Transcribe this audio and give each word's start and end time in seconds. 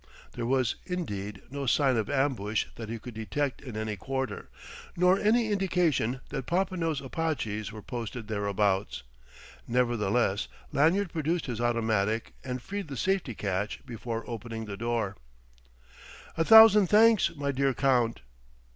There 0.31 0.47
was, 0.47 0.77
indeed, 0.87 1.43
no 1.51 1.67
sign 1.67 1.95
of 1.95 2.09
ambush 2.09 2.65
that 2.73 2.89
he 2.89 2.97
could 2.97 3.13
detect 3.13 3.61
in 3.61 3.77
any 3.77 3.95
quarter, 3.95 4.49
nor 4.97 5.19
any 5.19 5.51
indication 5.51 6.21
that 6.29 6.47
Popinot's 6.47 7.01
Apaches 7.01 7.71
were 7.71 7.83
posted 7.83 8.27
thereabouts. 8.27 9.03
Nevertheless, 9.67 10.47
Lanyard 10.71 11.11
produced 11.13 11.45
his 11.45 11.61
automatic 11.61 12.33
and 12.43 12.63
freed 12.63 12.87
the 12.87 12.97
safety 12.97 13.35
catch 13.35 13.85
before 13.85 14.27
opening 14.27 14.65
the 14.65 14.75
door. 14.75 15.17
"A 16.35 16.43
thousand 16.43 16.87
thanks, 16.87 17.35
my 17.35 17.51
dear 17.51 17.75
Count!" 17.75 18.21